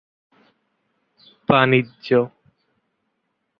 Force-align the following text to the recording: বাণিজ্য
বাণিজ্য 1.49 2.07